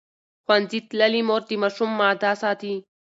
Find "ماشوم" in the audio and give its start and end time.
1.61-1.89